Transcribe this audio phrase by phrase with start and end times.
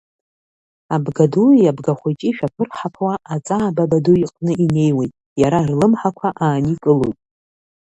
[0.95, 7.17] Абгадуи Абгахәыҷи шәаԥырҳаԥуа Аҵаа Бабаду иҟны инеиуеит, иара рлымҳақәа ааникылоит.